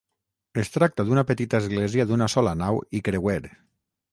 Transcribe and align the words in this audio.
Es 0.61 0.71
tracta 0.77 1.05
d'una 1.09 1.23
petita 1.31 1.59
església 1.65 2.07
d'una 2.13 2.31
sola 2.37 2.57
nau 2.63 2.81
i 3.01 3.07
creuer. 3.11 3.41